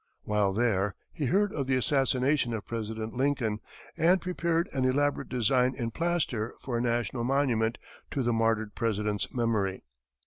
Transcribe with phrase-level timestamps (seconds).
[0.23, 3.59] While there, he heard of the assassination of President Lincoln,
[3.95, 7.77] and prepared an elaborate design in plaster for a national monument
[8.09, 9.83] to the martyred President's memory.